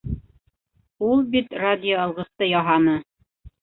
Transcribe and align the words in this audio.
Ул 1.09 1.23
бит 1.37 1.55
радиоалғысты 1.67 2.53
яһаны. 2.57 3.01